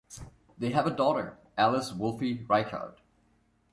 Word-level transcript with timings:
They 0.57 0.71
have 0.71 0.87
a 0.87 0.95
daughter, 0.95 1.37
Alice 1.55 1.93
Wolfe 1.93 2.23
Reichert. 2.49 2.99